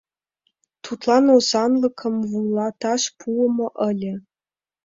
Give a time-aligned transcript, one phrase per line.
[0.83, 4.13] Тудлан озанлыкым вуйлаташ пуымо ыле.